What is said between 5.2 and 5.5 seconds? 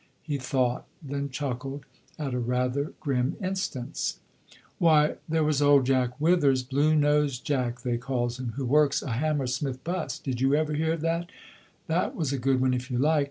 there